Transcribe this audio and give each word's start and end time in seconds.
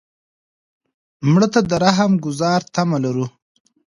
مړه 1.31 1.47
ته 1.53 1.59
د 1.69 1.71
رحم 1.83 2.11
ګذار 2.25 2.61
تمه 2.73 2.97
لرو 3.03 3.27